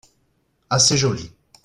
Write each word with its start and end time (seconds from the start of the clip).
Assez 0.71 0.97
joli. 0.97 1.31